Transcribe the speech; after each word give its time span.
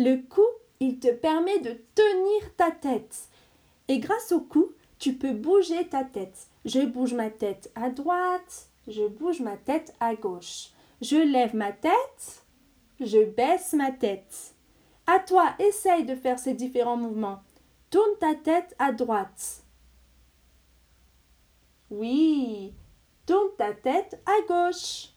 Le 0.00 0.18
cou, 0.28 0.46
il 0.78 1.00
te 1.00 1.10
permet 1.10 1.58
de 1.58 1.72
tenir 1.96 2.54
ta 2.56 2.70
tête. 2.70 3.28
Et 3.88 3.98
grâce 3.98 4.30
au 4.30 4.38
cou, 4.38 4.70
tu 5.00 5.14
peux 5.14 5.32
bouger 5.32 5.88
ta 5.88 6.04
tête. 6.04 6.46
Je 6.64 6.82
bouge 6.82 7.14
ma 7.14 7.30
tête 7.30 7.72
à 7.74 7.90
droite, 7.90 8.68
je 8.86 9.08
bouge 9.08 9.40
ma 9.40 9.56
tête 9.56 9.92
à 9.98 10.14
gauche. 10.14 10.68
Je 11.00 11.16
lève 11.16 11.56
ma 11.56 11.72
tête, 11.72 12.44
je 13.00 13.24
baisse 13.24 13.72
ma 13.72 13.90
tête. 13.90 14.54
À 15.08 15.18
toi, 15.18 15.56
essaye 15.58 16.04
de 16.04 16.14
faire 16.14 16.38
ces 16.38 16.54
différents 16.54 16.96
mouvements. 16.96 17.40
Tourne 17.90 18.16
ta 18.20 18.36
tête 18.36 18.76
à 18.78 18.92
droite. 18.92 19.64
Oui, 21.90 22.72
tourne 23.26 23.50
ta 23.58 23.72
tête 23.72 24.22
à 24.26 24.46
gauche. 24.46 25.08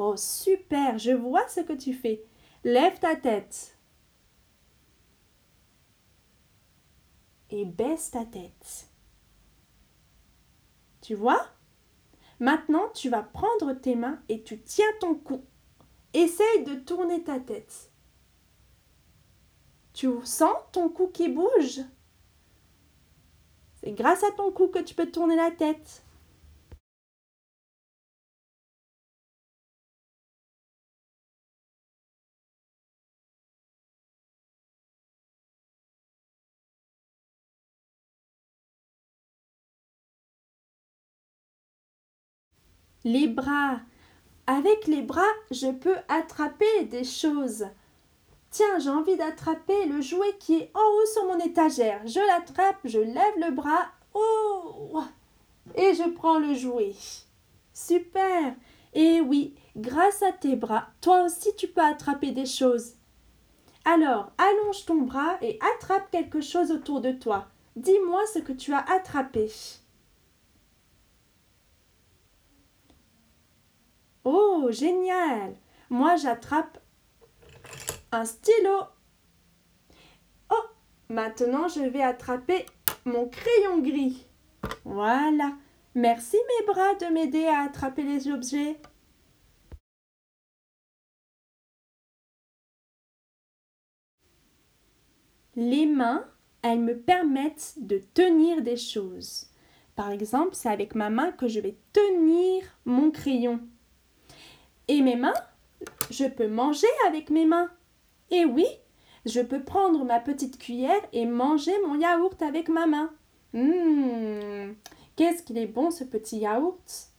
Oh, 0.00 0.14
super, 0.16 0.96
je 0.96 1.10
vois 1.10 1.48
ce 1.48 1.58
que 1.58 1.72
tu 1.72 1.92
fais. 1.92 2.24
Lève 2.62 3.00
ta 3.00 3.16
tête. 3.16 3.76
Et 7.50 7.64
baisse 7.64 8.12
ta 8.12 8.24
tête. 8.24 8.86
Tu 11.00 11.16
vois? 11.16 11.44
Maintenant, 12.38 12.88
tu 12.94 13.10
vas 13.10 13.24
prendre 13.24 13.72
tes 13.72 13.96
mains 13.96 14.22
et 14.28 14.44
tu 14.44 14.60
tiens 14.62 14.86
ton 15.00 15.16
cou. 15.16 15.44
Essaye 16.14 16.62
de 16.62 16.76
tourner 16.76 17.24
ta 17.24 17.40
tête. 17.40 17.90
Tu 19.94 20.08
sens 20.22 20.54
ton 20.70 20.90
cou 20.90 21.08
qui 21.08 21.28
bouge? 21.28 21.80
C'est 23.80 23.90
grâce 23.90 24.22
à 24.22 24.30
ton 24.30 24.52
cou 24.52 24.68
que 24.68 24.78
tu 24.78 24.94
peux 24.94 25.10
tourner 25.10 25.34
la 25.34 25.50
tête. 25.50 26.04
Les 43.04 43.28
bras. 43.28 43.80
Avec 44.46 44.86
les 44.86 45.02
bras, 45.02 45.22
je 45.50 45.68
peux 45.68 45.96
attraper 46.08 46.84
des 46.84 47.04
choses. 47.04 47.66
Tiens, 48.50 48.78
j'ai 48.78 48.90
envie 48.90 49.16
d'attraper 49.16 49.86
le 49.86 50.00
jouet 50.00 50.36
qui 50.40 50.56
est 50.56 50.70
en 50.74 50.80
haut 50.80 51.06
sur 51.12 51.24
mon 51.26 51.38
étagère. 51.38 52.00
Je 52.06 52.18
l'attrape, 52.18 52.78
je 52.84 52.98
lève 52.98 53.38
le 53.38 53.50
bras. 53.50 53.88
Oh 54.14 55.02
Et 55.74 55.94
je 55.94 56.08
prends 56.10 56.38
le 56.38 56.54
jouet. 56.54 56.94
Super 57.72 58.54
Et 58.94 59.20
oui, 59.20 59.54
grâce 59.76 60.22
à 60.22 60.32
tes 60.32 60.56
bras, 60.56 60.88
toi 61.00 61.24
aussi 61.24 61.54
tu 61.56 61.68
peux 61.68 61.82
attraper 61.82 62.32
des 62.32 62.46
choses. 62.46 62.94
Alors, 63.84 64.32
allonge 64.38 64.86
ton 64.86 65.02
bras 65.02 65.36
et 65.40 65.58
attrape 65.76 66.10
quelque 66.10 66.40
chose 66.40 66.72
autour 66.72 67.00
de 67.00 67.12
toi. 67.12 67.46
Dis-moi 67.76 68.22
ce 68.32 68.40
que 68.40 68.52
tu 68.52 68.72
as 68.72 68.84
attrapé. 68.90 69.50
Oh, 74.68 74.72
génial 74.72 75.54
Moi, 75.88 76.16
j'attrape 76.16 76.78
un 78.12 78.26
stylo. 78.26 78.82
Oh, 80.50 80.64
maintenant, 81.08 81.68
je 81.68 81.80
vais 81.80 82.02
attraper 82.02 82.66
mon 83.06 83.28
crayon 83.28 83.78
gris. 83.78 84.26
Voilà. 84.84 85.54
Merci 85.94 86.36
mes 86.36 86.66
bras 86.66 86.94
de 86.96 87.06
m'aider 87.06 87.46
à 87.46 87.62
attraper 87.62 88.02
les 88.02 88.28
objets. 88.30 88.76
Les 95.56 95.86
mains, 95.86 96.26
elles 96.60 96.80
me 96.80 96.94
permettent 96.94 97.74
de 97.78 97.98
tenir 98.12 98.60
des 98.60 98.76
choses. 98.76 99.46
Par 99.96 100.10
exemple, 100.10 100.54
c'est 100.54 100.68
avec 100.68 100.94
ma 100.94 101.08
main 101.08 101.32
que 101.32 101.48
je 101.48 101.60
vais 101.60 101.78
tenir 101.94 102.64
mon 102.84 103.10
crayon. 103.10 103.60
Et 104.88 105.02
mes 105.02 105.16
mains, 105.16 105.34
je 106.10 106.24
peux 106.24 106.48
manger 106.48 106.86
avec 107.06 107.30
mes 107.30 107.44
mains. 107.44 107.70
Et 108.30 108.44
oui, 108.44 108.66
je 109.26 109.40
peux 109.40 109.62
prendre 109.62 110.04
ma 110.04 110.20
petite 110.20 110.58
cuillère 110.58 111.02
et 111.12 111.26
manger 111.26 111.74
mon 111.86 111.98
yaourt 111.98 112.40
avec 112.42 112.68
ma 112.68 112.86
main. 112.86 113.10
Hum, 113.54 114.74
qu'est-ce 115.16 115.42
qu'il 115.42 115.58
est 115.58 115.66
bon 115.66 115.90
ce 115.90 116.04
petit 116.04 116.38
yaourt. 116.38 117.10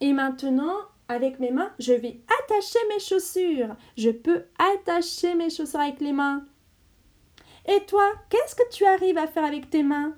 Et 0.00 0.12
maintenant, 0.12 0.76
avec 1.08 1.38
mes 1.38 1.50
mains, 1.50 1.72
je 1.78 1.92
vais 1.92 2.20
attacher 2.42 2.78
mes 2.88 3.00
chaussures. 3.00 3.76
Je 3.96 4.10
peux 4.10 4.44
attacher 4.58 5.34
mes 5.34 5.50
chaussures 5.50 5.80
avec 5.80 6.00
les 6.00 6.12
mains. 6.12 6.44
Et 7.66 7.84
toi, 7.86 8.04
qu'est-ce 8.30 8.54
que 8.54 8.68
tu 8.70 8.84
arrives 8.84 9.18
à 9.18 9.26
faire 9.26 9.44
avec 9.44 9.70
tes 9.70 9.82
mains? 9.82 10.14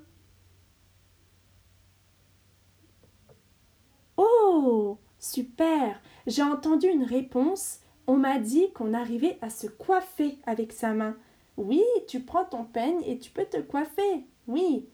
Oh, 4.16 4.98
super 5.18 6.00
j'ai 6.28 6.42
entendu 6.42 6.86
une 6.88 7.04
réponse. 7.04 7.80
On 8.06 8.16
m'a 8.16 8.38
dit 8.38 8.70
qu'on 8.72 8.94
arrivait 8.94 9.38
à 9.40 9.50
se 9.50 9.66
coiffer 9.66 10.38
avec 10.46 10.72
sa 10.72 10.92
main. 10.92 11.16
Oui, 11.56 11.82
tu 12.06 12.20
prends 12.20 12.44
ton 12.44 12.64
peigne 12.64 13.02
et 13.04 13.18
tu 13.18 13.30
peux 13.30 13.46
te 13.46 13.60
coiffer. 13.60 14.26
Oui. 14.46 14.86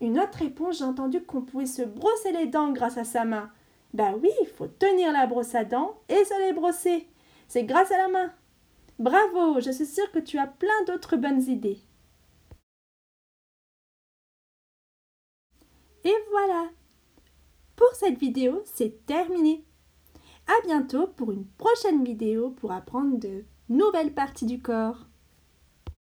Une 0.00 0.18
autre 0.18 0.38
réponse, 0.38 0.78
j'ai 0.78 0.84
entendu 0.84 1.22
qu'on 1.22 1.42
pouvait 1.42 1.66
se 1.66 1.82
brosser 1.82 2.32
les 2.32 2.46
dents 2.46 2.72
grâce 2.72 2.98
à 2.98 3.04
sa 3.04 3.24
main. 3.24 3.50
Ben 3.92 4.18
oui, 4.20 4.30
il 4.42 4.48
faut 4.48 4.66
tenir 4.66 5.12
la 5.12 5.26
brosse 5.26 5.54
à 5.54 5.64
dents 5.64 5.96
et 6.08 6.24
se 6.24 6.40
les 6.40 6.52
brosser. 6.52 7.06
C'est 7.46 7.64
grâce 7.64 7.92
à 7.92 7.98
la 7.98 8.08
main. 8.08 8.32
Bravo, 8.98 9.60
je 9.60 9.70
suis 9.70 9.86
sûre 9.86 10.10
que 10.10 10.18
tu 10.18 10.38
as 10.38 10.48
plein 10.48 10.84
d'autres 10.88 11.16
bonnes 11.16 11.42
idées. 11.42 11.78
Et 16.02 16.14
voilà. 16.32 16.68
Cette 17.94 18.18
vidéo, 18.18 18.60
c'est 18.64 19.06
terminé. 19.06 19.64
À 20.48 20.66
bientôt 20.66 21.06
pour 21.06 21.30
une 21.30 21.46
prochaine 21.46 22.02
vidéo 22.04 22.50
pour 22.50 22.72
apprendre 22.72 23.18
de 23.20 23.44
nouvelles 23.68 24.12
parties 24.12 24.46
du 24.46 24.60
corps. 24.60 25.06